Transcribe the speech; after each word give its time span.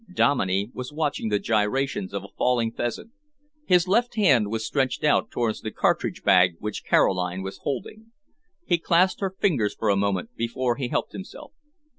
Dominey 0.11 0.71
was 0.73 0.91
watching 0.91 1.29
the 1.29 1.37
gyrations 1.37 2.11
of 2.11 2.23
a 2.23 2.27
falling 2.35 2.71
pheasant. 2.71 3.11
His 3.67 3.87
left 3.87 4.15
hand 4.15 4.47
was 4.49 4.65
stretched 4.65 5.03
out 5.03 5.29
towards 5.29 5.61
the 5.61 5.69
cartridge 5.69 6.23
bag 6.23 6.55
which 6.57 6.83
Caroline 6.83 7.43
was 7.43 7.59
holding. 7.59 8.07
He 8.65 8.79
clasped 8.79 9.21
her 9.21 9.35
fingers 9.39 9.75
for 9.77 9.89
a 9.89 9.95
moment 9.95 10.35
before 10.35 10.77
he 10.77 10.87
helped 10.87 11.11
himself. 11.11 11.53